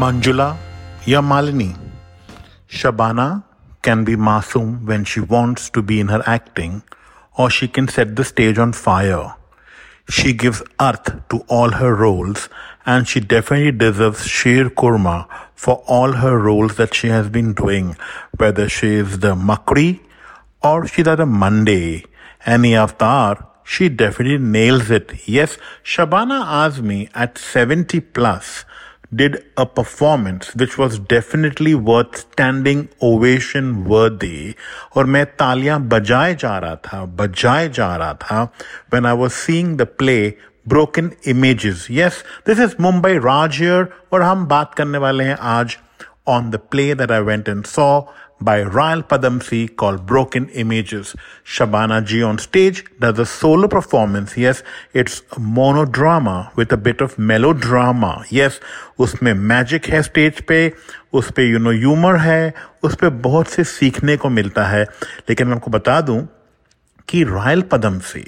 Manjula 0.00 0.56
ya 1.04 1.20
Malini. 1.20 1.76
Shabana 2.66 3.44
can 3.82 4.02
be 4.02 4.16
masoom 4.16 4.86
when 4.86 5.04
she 5.04 5.20
wants 5.20 5.68
to 5.68 5.82
be 5.82 6.00
in 6.00 6.08
her 6.08 6.22
acting, 6.24 6.82
or 7.36 7.50
she 7.50 7.68
can 7.68 7.86
set 7.86 8.16
the 8.16 8.24
stage 8.24 8.56
on 8.56 8.72
fire. 8.72 9.34
She 10.08 10.32
gives 10.32 10.62
earth 10.80 11.10
to 11.28 11.40
all 11.48 11.72
her 11.72 11.94
roles, 11.94 12.48
and 12.86 13.06
she 13.06 13.20
definitely 13.20 13.72
deserves 13.72 14.26
Sheer 14.26 14.70
Kurma 14.70 15.28
for 15.54 15.84
all 15.86 16.12
her 16.12 16.38
roles 16.38 16.76
that 16.76 16.94
she 16.94 17.08
has 17.08 17.28
been 17.28 17.52
doing, 17.52 17.94
whether 18.38 18.70
she 18.70 18.94
is 18.94 19.18
the 19.18 19.34
Makri 19.34 20.00
or 20.62 20.86
she's 20.86 21.06
at 21.06 21.20
a 21.20 21.26
Monday. 21.26 22.04
Any 22.46 22.74
avatar, 22.74 23.46
she 23.64 23.90
definitely 23.90 24.38
nails 24.38 24.90
it. 24.90 25.28
Yes, 25.28 25.58
Shabana 25.84 26.42
Azmi 26.64 27.10
at 27.14 27.36
70 27.36 28.00
plus 28.00 28.64
did 29.14 29.44
a 29.56 29.66
performance 29.66 30.54
which 30.54 30.78
was 30.78 30.98
definitely 30.98 31.74
worth 31.74 32.16
standing 32.16 32.88
ovation 33.02 33.84
worthy 33.84 34.54
और 34.96 35.06
मैं 35.06 35.24
तालियाँ 35.36 35.80
बजाए 35.88 36.34
जा 36.34 36.56
रहा 36.58 36.76
था 36.86 37.04
बजाए 37.20 37.68
जा 37.68 37.94
रहा 37.96 38.14
था 38.22 38.48
when 38.90 39.06
I 39.06 39.14
was 39.22 39.34
seeing 39.34 39.76
the 39.76 39.86
play 40.02 40.36
broken 40.66 41.10
images 41.24 41.88
yes 41.90 42.22
this 42.44 42.58
is 42.58 42.74
Mumbai 42.86 43.14
Raj 43.24 43.60
here 43.60 43.86
और 44.12 44.22
हम 44.22 44.46
बात 44.46 44.74
करने 44.74 44.98
वाले 44.98 45.24
हैं 45.24 45.36
आज 45.56 45.76
on 46.26 46.50
the 46.50 46.58
play 46.58 46.92
that 46.94 47.10
I 47.10 47.20
went 47.20 47.48
and 47.48 47.66
saw 47.66 48.06
by 48.40 48.62
Ryle 48.62 49.02
Padamsee 49.02 49.76
called 49.76 50.06
Broken 50.06 50.48
Images. 50.48 51.14
Shabana 51.44 52.04
Ji 52.04 52.22
on 52.22 52.38
stage 52.38 52.84
does 52.98 53.18
a 53.18 53.26
solo 53.26 53.68
performance. 53.68 54.36
Yes, 54.36 54.62
it's 54.94 55.20
monodrama 55.36 56.54
with 56.56 56.72
a 56.72 56.76
bit 56.76 57.00
of 57.00 57.18
melodrama. 57.18 58.24
Yes, 58.30 58.60
उसमें 58.98 59.32
magic 59.34 59.86
है 59.86 60.02
stage 60.02 60.40
पे 60.40 60.72
उस 61.12 61.30
पे 61.32 61.46
you 61.50 61.58
know 61.58 61.70
humour 61.70 62.16
है 62.16 62.54
उस 62.82 62.94
पे 62.94 63.08
बहुत 63.08 63.48
से 63.48 63.64
सीखने 63.64 64.16
को 64.16 64.28
मिलता 64.28 64.64
है 64.66 64.84
लेकिन 65.28 65.46
मैं 65.48 65.56
आपको 65.56 65.70
बता 65.70 66.00
दूँ 66.00 66.28
Padamsee 67.14 68.24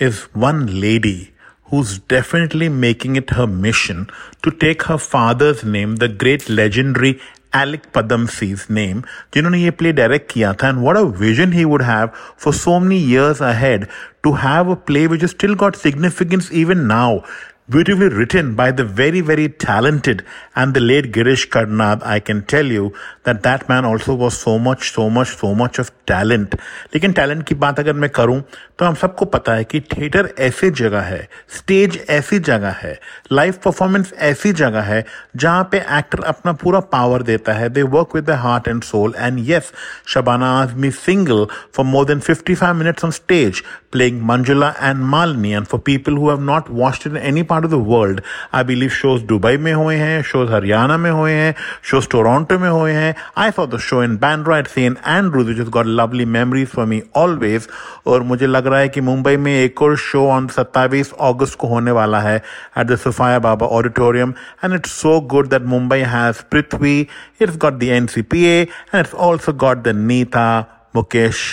is 0.00 0.18
one 0.34 0.66
lady 0.66 1.32
who's 1.70 1.98
definitely 1.98 2.68
making 2.68 3.16
it 3.16 3.30
her 3.30 3.46
mission 3.46 4.06
to 4.42 4.50
take 4.50 4.84
her 4.84 4.98
father's 4.98 5.64
name, 5.64 5.96
the 5.96 6.08
great 6.08 6.48
legendary 6.48 7.18
Alyque 7.54 7.86
पदमसीज 7.94 8.66
name, 8.70 9.02
जिन्होंने 9.34 9.58
ये 9.62 9.70
play 9.78 9.92
direct 9.92 10.30
किया 10.32 10.52
था 10.62 10.70
and 10.70 10.82
what 10.82 10.96
a 10.96 11.04
vision 11.20 11.52
he 11.52 11.64
would 11.64 11.82
have 11.82 12.10
for 12.36 12.52
so 12.52 12.78
many 12.78 12.98
years 12.98 13.40
ahead 13.40 13.88
to 14.22 14.32
have 14.32 14.68
a 14.68 14.76
play 14.76 15.06
which 15.06 15.22
has 15.22 15.30
still 15.30 15.54
got 15.54 15.76
significance 15.76 16.50
even 16.52 16.86
now, 16.86 17.22
beautifully 17.70 18.08
written 18.08 18.54
by 18.54 18.70
the 18.70 18.84
very 18.84 19.22
very 19.22 19.48
talented 19.48 20.24
and 20.56 20.74
the 20.74 20.80
late 20.80 21.10
girish 21.12 21.48
karnad. 21.48 22.02
I 22.02 22.20
can 22.20 22.42
tell 22.42 22.66
you 22.66 22.92
that 23.24 23.42
that 23.42 23.68
man 23.68 23.84
also 23.84 24.14
was 24.14 24.36
so 24.36 24.58
much 24.58 24.92
so 24.92 25.08
much 25.08 25.34
so 25.36 25.54
much 25.54 25.78
of 25.78 25.90
talent. 26.06 26.54
लेकिन 26.94 27.12
talent 27.12 27.46
की 27.48 27.54
बात 27.54 27.80
अगर 27.80 27.92
मैं 27.92 28.10
करूं 28.10 28.40
तो 28.78 28.84
हम 28.84 28.94
सबको 28.94 29.24
पता 29.24 29.52
है 29.52 29.64
कि 29.64 29.80
थिएटर 29.80 30.28
ऐसी 30.38 30.70
जगह 30.70 31.00
है, 31.00 31.28
स्टेज 31.56 31.98
ऐसी 32.10 32.38
जगह 32.38 32.74
है 32.80 32.98
लाइव 33.32 33.54
परफॉर्मेंस 33.64 34.12
ऐसी 34.18 34.52
जगह 34.52 34.82
है, 34.82 35.04
जहाँ 35.36 35.68
पे 35.72 35.78
एक्टर 35.78 36.20
अपना 36.24 36.52
पूरा 36.52 36.80
पावर 36.92 37.22
देता 37.22 37.52
है। 37.52 37.68
They 37.68 37.82
work 37.82 38.14
with 38.14 38.24
the 38.24 38.36
heart 38.40 38.68
and 38.68 38.82
soul 38.82 39.14
and 39.18 39.38
yes 39.48 39.72
Shabana 40.06 40.50
Azmi 40.60 40.90
single 40.90 41.46
for 41.76 41.86
more 41.86 42.04
than 42.04 42.20
fifty 42.20 42.54
five 42.54 42.74
minutes 42.74 43.04
on 43.04 43.10
stage 43.10 43.62
playing 43.92 44.22
Manjula 44.22 44.68
and 44.82 45.02
Malini 45.04 45.50
and 45.52 45.66
for 45.66 45.80
people 45.80 46.12
who 46.12 46.28
have 46.30 46.40
not 46.40 46.64
watched 46.70 47.06
in 47.06 47.16
any 47.16 47.42
part 47.42 47.64
of 47.64 47.72
the 47.72 47.84
world 47.88 48.20
I 48.54 48.64
believe 48.64 48.90
shows 48.90 49.22
Dubai 49.22 49.56
में 49.56 49.72
हुए 49.72 49.96
हैं 49.96 50.22
shows 50.22 50.52
Haryana 50.52 50.96
में 50.96 51.10
हुए 51.10 51.32
हैं 51.32 51.54
shows 51.82 52.08
Toronto 52.08 52.58
में 52.58 52.68
हुए 52.68 52.92
हैं। 52.92 53.14
I 53.38 53.50
for 53.50 53.66
the 53.66 53.78
show 53.78 54.02
in 54.04 54.16
बैंड्रॉइड 54.16 54.66
scene 54.66 54.96
and 55.06 55.32
ROUGE 55.32 55.68
got 55.68 55.86
lovely 55.86 56.24
memories 56.24 56.68
for 56.68 56.86
me 56.86 57.02
always 57.16 57.68
और 58.06 58.22
मुझे 58.22 58.46
लग 58.46 58.66
रहा 58.68 58.80
है 58.80 58.88
कि 58.88 59.00
मुंबई 59.00 59.36
में 59.36 59.52
एक 59.52 59.82
और 59.82 59.96
शो 59.98 60.26
ऑन 60.30 60.46
सत्ताईस 60.48 61.12
अगस्त 61.20 61.58
को 61.58 61.68
होने 61.68 61.90
वाला 61.90 62.20
है 62.20 62.36
at 62.36 62.86
the 62.86 62.96
Sophia 62.96 63.38
Bhabha 63.38 63.66
auditorium 63.78 64.34
and 64.64 64.74
it's 64.74 64.92
so 64.92 65.20
good 65.30 65.48
that 65.48 65.62
Mumbai 65.68 65.98
has 66.08 66.42
Prithvi 66.50 67.00
it's 67.42 67.56
got 67.56 67.78
the 67.78 67.92
N 67.98 68.06
C 68.06 68.22
P 68.24 68.44
and 68.46 69.00
it's 69.00 69.14
also 69.28 69.52
got 69.64 69.82
the 69.82 69.96
Nita 70.04 70.48
Mukesh 70.96 71.44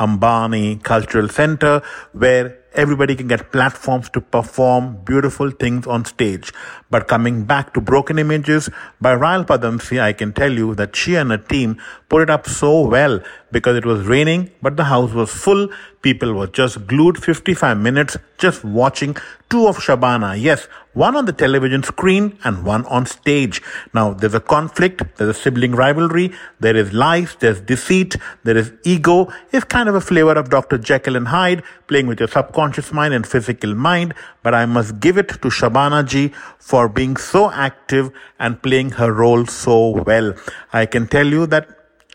Ambani 0.00 0.74
cultural 0.84 1.28
centre 1.28 1.80
where 2.14 2.61
everybody 2.74 3.14
can 3.14 3.28
get 3.28 3.52
platforms 3.52 4.08
to 4.10 4.20
perform 4.20 4.96
beautiful 5.04 5.50
things 5.50 5.86
on 5.86 6.04
stage. 6.04 6.52
But 6.90 7.08
coming 7.08 7.44
back 7.44 7.74
to 7.74 7.80
Broken 7.80 8.18
Images 8.18 8.68
by 9.00 9.14
Raell 9.14 9.46
Padamsee, 9.46 10.00
I 10.00 10.12
can 10.12 10.32
tell 10.32 10.52
you 10.52 10.74
that 10.74 10.94
she 10.94 11.16
and 11.16 11.30
her 11.30 11.38
team 11.38 11.80
put 12.08 12.22
it 12.22 12.30
up 12.30 12.46
so 12.46 12.86
well 12.86 13.20
because 13.50 13.76
it 13.76 13.86
was 13.86 14.06
raining, 14.06 14.50
but 14.62 14.76
the 14.76 14.84
house 14.84 15.12
was 15.12 15.30
full. 15.30 15.68
People 16.02 16.34
were 16.34 16.46
just 16.46 16.86
glued 16.86 17.22
55 17.22 17.78
minutes 17.78 18.16
just 18.38 18.64
watching 18.64 19.16
two 19.48 19.66
of 19.68 19.76
Shabana. 19.76 20.40
Yes, 20.40 20.66
one 20.94 21.14
on 21.14 21.26
the 21.26 21.32
television 21.32 21.82
screen 21.82 22.38
and 22.42 22.64
one 22.64 22.84
on 22.86 23.06
stage. 23.06 23.62
Now, 23.94 24.12
there's 24.14 24.34
a 24.34 24.40
conflict, 24.40 25.02
there's 25.16 25.36
a 25.36 25.38
sibling 25.38 25.72
rivalry, 25.72 26.32
there 26.60 26.76
is 26.76 26.92
lies, 26.92 27.36
there's 27.40 27.60
deceit, 27.60 28.16
there 28.44 28.56
is 28.56 28.72
ego. 28.84 29.32
It's 29.52 29.64
kind 29.64 29.88
of 29.88 29.94
a 29.94 30.00
flavor 30.00 30.32
of 30.32 30.50
Dr. 30.50 30.78
Jekyll 30.78 31.16
and 31.16 31.28
Hyde, 31.28 31.62
playing 31.86 32.06
with 32.06 32.18
your 32.20 32.28
subconscious 32.28 32.61
mind 32.92 33.14
and 33.14 33.26
physical 33.26 33.74
mind. 33.74 34.14
But 34.42 34.54
I 34.54 34.66
must 34.66 35.00
give 35.00 35.18
it 35.18 35.28
to 35.28 35.48
Shabana 35.48 36.06
ji 36.06 36.32
for 36.58 36.88
being 36.88 37.16
so 37.16 37.50
active 37.50 38.10
and 38.38 38.62
playing 38.62 38.90
her 38.92 39.12
role 39.12 39.46
so 39.46 40.02
well. 40.02 40.34
I 40.72 40.86
can 40.86 41.06
tell 41.06 41.26
you 41.26 41.46
that 41.46 41.68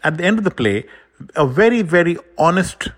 at 0.04 0.18
the 0.18 0.24
end 0.24 0.38
of 0.38 0.44
the 0.44 0.52
play, 0.52 0.86
a 1.36 1.48
very, 1.48 1.82
very 1.82 2.18
honest 2.38 2.90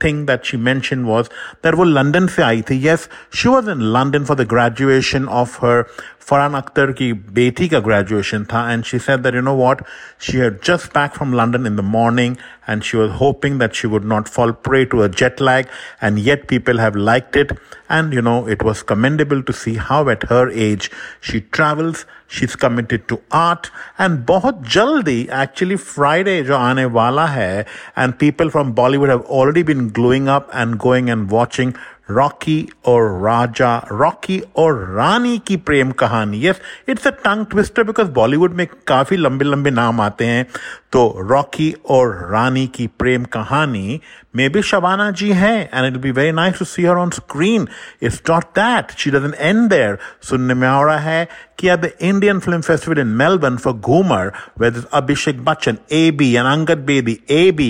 thing 0.00 0.26
that 0.26 0.44
she 0.44 0.56
mentioned 0.56 1.06
was 1.08 1.28
that 1.62 1.74
वो 1.74 1.84
London 1.84 2.26
से 2.34 2.42
आई 2.42 2.62
थी 2.70 2.80
yes 2.82 3.08
she 3.30 3.48
was 3.48 3.68
in 3.74 3.80
London 3.94 4.26
for 4.30 4.34
the 4.40 4.44
graduation 4.44 5.28
of 5.28 5.56
her 5.62 5.86
Farhan 6.28 6.56
Akhtar 6.60 6.92
की 6.98 7.12
बेटी 7.38 7.68
का 7.68 7.80
graduation 7.86 8.44
था 8.52 8.64
and 8.72 8.84
she 8.90 8.98
said 8.98 9.22
that 9.22 9.38
you 9.38 9.42
know 9.46 9.54
what 9.54 9.84
she 10.18 10.38
had 10.38 10.60
just 10.68 10.92
back 10.92 11.14
from 11.14 11.32
London 11.32 11.66
in 11.70 11.76
the 11.76 11.86
morning 11.94 12.36
and 12.66 12.84
she 12.84 12.96
was 12.96 13.12
hoping 13.22 13.58
that 13.58 13.74
she 13.80 13.86
would 13.86 14.04
not 14.04 14.28
fall 14.36 14.52
prey 14.52 14.84
to 14.84 15.02
a 15.02 15.08
jet 15.08 15.40
lag 15.40 15.68
and 16.00 16.18
yet 16.18 16.46
people 16.48 16.84
have 16.84 16.96
liked 16.96 17.36
it 17.44 17.56
and 17.88 18.12
you 18.12 18.20
know 18.28 18.36
it 18.56 18.62
was 18.70 18.82
commendable 18.82 19.42
to 19.50 19.52
see 19.52 19.76
how 19.76 20.08
at 20.16 20.28
her 20.34 20.44
age 20.50 20.90
she 21.20 21.40
travels 21.40 22.04
she's 22.31 22.55
committed 22.55 23.01
to 23.09 23.19
art 23.33 23.67
and 24.01 24.25
बहुत 24.27 24.61
जल्दी 24.73 25.19
actually 25.33 25.75
Friday 25.75 26.41
जो 26.43 26.57
आने 26.57 26.85
वाला 26.97 27.25
है 27.27 27.65
and 27.97 28.13
people 28.13 28.49
from 28.49 28.71
Bollywood 28.73 29.09
have 29.09 29.25
already 29.31 29.63
been 29.63 29.87
glowing 29.89 30.27
up 30.27 30.51
and 30.55 30.75
going 30.75 31.09
and 31.09 31.27
watching 31.31 31.73
Rocky 32.11 32.69
aur 32.85 33.03
Raja 33.21 33.75
Rocky 33.91 34.39
aur 34.55 34.79
Rani 34.95 35.37
ki 35.37 35.57
Prem 35.57 35.91
Kahani. 35.91 36.45
Yes 36.45 36.61
it's 36.89 37.07
a 37.07 37.09
tongue 37.09 37.45
twister 37.45 37.83
because 37.83 38.07
Bollywood 38.11 38.53
में 38.53 38.65
काफ़ी 38.87 39.17
लंबे 39.17 39.45
लंबे 39.45 39.71
नाम 39.71 40.01
आते 40.01 40.25
हैं। 40.25 40.45
तो 40.91 41.03
रॉकी 41.29 41.73
और 41.89 42.29
रानी 42.31 42.65
की 42.67 42.87
प्रेम 42.99 43.23
कहानी 43.23 43.99
बी 44.35 44.61
शबाना 44.61 45.09
जी 45.19 45.29
है 45.33 45.53
and 45.73 45.85
it 45.85 46.01
be 46.01 46.11
very 46.11 46.31
nice 46.31 46.59
to 46.59 46.65
see 46.65 46.85
her 46.85 46.95
on 46.97 47.09
screen 47.09 47.67
it's 48.03 48.21
not 48.29 48.43
that 48.57 48.91
she 48.97 49.11
doesn't 49.11 49.33
and 49.39 49.69
there 49.69 49.97
सुनने 50.29 50.53
में 50.53 50.67
आ 50.67 51.23
कि 51.61 51.67
at 51.69 51.81
the 51.81 51.89
Indian 52.09 52.39
Film 52.43 52.61
Festival 52.67 52.99
in 53.01 53.09
Melbourne 53.17 53.57
for 53.63 53.73
Goomer, 53.87 54.33
where 54.55 54.71
there's 54.71 54.85
Abhishek 54.99 55.43
Bachchan, 55.43 55.77
AB, 55.91 56.29
and 56.35 56.47
Angad 56.51 56.85
Bedi, 56.85 57.13
AB, 57.29 57.67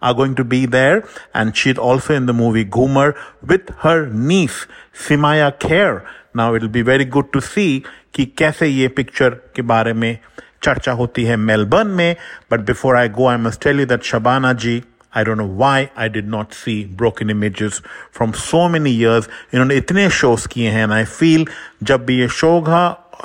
are 0.00 0.14
going 0.14 0.34
to 0.36 0.44
be 0.44 0.64
there. 0.64 1.04
And 1.34 1.54
she's 1.54 1.76
also 1.88 2.14
in 2.14 2.24
the 2.24 2.32
movie 2.32 2.64
Goomer 2.64 3.14
with 3.42 3.68
her 3.80 4.06
niece, 4.06 4.66
Simaya 4.94 5.50
Kher. 5.66 6.06
Now 6.34 6.54
it'll 6.54 6.74
be 6.78 6.82
very 6.82 7.04
good 7.04 7.30
to 7.34 7.42
see 7.42 7.84
कि 8.14 8.24
कैसे 8.38 8.66
ये 8.66 8.88
picture 8.96 9.30
के 9.56 9.62
बारे 9.62 9.92
में 9.92 10.18
चर्चा 10.62 10.92
होती 10.92 11.24
है 11.24 11.36
Melbourne 11.36 11.86
में 12.00 12.16
but 12.52 12.60
before 12.66 12.96
I 12.96 13.08
go 13.16 13.26
I 13.28 13.36
must 13.36 13.62
tell 13.64 13.80
you 13.80 13.86
that 13.86 14.02
Shabana 14.12 14.52
ji 14.64 14.82
I 15.13 15.23
don't 15.23 15.37
know 15.37 15.45
why 15.61 15.89
I 15.95 16.07
did 16.07 16.27
not 16.27 16.53
see 16.53 16.85
broken 16.85 17.29
images 17.29 17.81
from 18.11 18.33
so 18.33 18.67
many 18.69 18.91
years. 18.91 19.27
इन्होंने 19.53 19.75
इतने 19.75 20.09
shows 20.19 20.45
किए 20.47 20.69
हैं 20.69 20.83
and 20.85 20.93
I 20.93 21.05
feel 21.15 21.47
जब 21.83 22.05
भी 22.05 22.19
ये 22.19 22.27
शो 22.27 22.51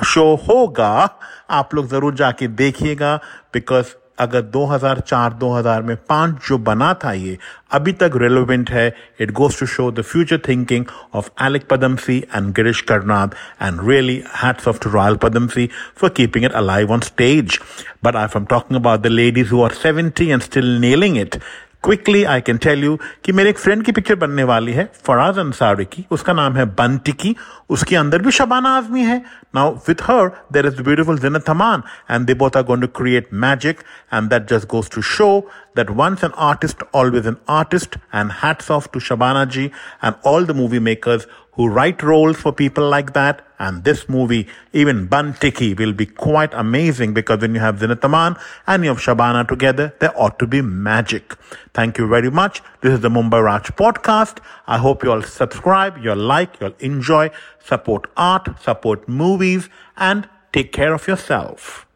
शो 0.04 0.24
होगा 0.48 0.94
आप 1.50 1.74
लोग 1.74 1.88
जरूर 1.88 2.14
जाके 2.14 2.48
देखिएगा 2.62 3.16
बिकॉज 3.54 3.94
अगर 4.20 4.42
2004-2000 4.56 5.82
में 5.84 5.96
पांच 6.08 6.48
जो 6.48 6.58
बना 6.66 6.92
था 7.04 7.12
ये 7.12 7.36
अभी 7.74 7.92
तक 8.02 8.16
रेलिवेंट 8.22 8.70
है 8.70 8.86
it 9.20 9.30
goes 9.40 9.58
to 9.60 9.66
show 9.66 9.90
the 9.92 10.02
future 10.02 10.38
thinking 10.48 10.84
of 11.14 11.30
Alyque 11.42 11.66
Padamsee 11.70 12.18
and 12.36 12.52
Girish 12.56 12.80
Karnad 12.90 13.34
and 13.62 13.80
really 13.88 14.22
hats 14.42 14.68
off 14.68 14.78
to 14.82 14.90
Raell 14.90 15.16
Padamsee 15.24 15.68
for 16.00 16.10
keeping 16.16 16.44
it 16.44 16.52
alive 16.62 16.92
on 16.92 17.00
stage 17.10 17.58
but 18.04 18.16
I 18.16 18.28
am 18.36 18.44
talking 18.50 18.80
about 18.80 19.00
the 19.00 19.06
ladies 19.06 19.52
who 19.52 19.62
are 19.64 19.74
70 19.84 20.22
and 20.22 20.42
still 20.42 20.70
nailing 20.80 21.18
it 21.18 21.38
quickly 21.83 22.23
I 22.23 22.41
can 22.41 22.57
tell 22.57 22.83
you 22.83 22.97
कि 23.25 23.31
मेरे 23.31 23.49
एक 23.49 23.57
friend 23.57 23.83
की 23.85 23.91
picture 23.91 24.15
बनने 24.15 24.43
वाली 24.43 24.73
है 24.73 24.91
फराज 25.07 25.37
अंसारी 25.39 25.85
की। 25.85 26.05
उसका 26.11 26.33
नाम 26.33 26.55
है 26.55 26.65
बंटिकी 26.79 27.35
उसके 27.69 27.95
अंदर 27.95 28.21
भी 28.21 28.31
शबाना 28.31 28.69
आजमी 28.77 29.03
है। 29.03 29.17
Now 29.55 29.75
with 29.87 30.03
her 30.03 30.31
there 30.53 30.65
is 30.67 30.81
beautiful 30.81 31.19
Zeenat 31.19 31.49
Aman 31.49 31.83
and 32.11 32.25
they 32.27 32.33
both 32.33 32.57
are 32.57 32.63
going 32.63 32.81
to 32.81 32.87
create 33.01 33.29
magic 33.33 33.79
and 34.13 34.29
that 34.29 34.49
just 34.49 34.67
goes 34.67 34.89
to 34.95 35.01
show 35.01 35.29
that 35.77 35.91
once 35.97 36.23
an 36.25 36.31
artist, 36.45 36.81
always 36.99 37.27
an 37.29 37.35
artist, 37.55 37.93
and 38.19 38.33
hats 38.39 38.71
off 38.75 38.87
to 38.95 39.01
Shabana 39.09 39.43
ji 39.55 39.65
and 40.07 40.15
all 40.31 40.47
the 40.49 40.55
movie 40.61 40.81
makers 40.87 41.27
who 41.59 41.67
write 41.67 42.01
roles 42.01 42.37
for 42.37 42.53
people 42.53 42.87
like 42.87 43.11
that. 43.11 43.45
And 43.59 43.83
this 43.83 44.07
movie, 44.07 44.47
even 44.71 45.07
Bun 45.07 45.33
Tikki, 45.33 45.73
will 45.73 45.91
be 45.91 46.05
quite 46.05 46.53
amazing 46.53 47.13
because 47.13 47.41
when 47.41 47.53
you 47.53 47.59
have 47.59 47.79
Zeenat 47.79 48.05
Aman 48.05 48.37
and 48.65 48.85
you 48.85 48.91
have 48.91 48.99
Shabana 48.99 49.45
together, 49.45 49.93
there 49.99 50.17
ought 50.17 50.39
to 50.39 50.47
be 50.47 50.61
magic. 50.61 51.35
Thank 51.73 51.97
you 51.97 52.07
very 52.07 52.31
much. 52.31 52.61
This 52.79 52.93
is 52.93 53.01
the 53.01 53.09
Mumbai 53.09 53.43
Raj 53.43 53.63
podcast. 53.75 54.37
I 54.67 54.77
hope 54.77 55.03
you 55.03 55.11
all 55.11 55.21
subscribe, 55.21 55.97
you'll 55.97 56.15
like, 56.15 56.61
you'll 56.61 56.79
enjoy, 56.79 57.29
support 57.61 58.09
art, 58.15 58.47
support 58.61 59.09
movies, 59.09 59.67
and 59.97 60.29
take 60.53 60.71
care 60.71 60.93
of 60.93 61.09
yourself. 61.09 61.88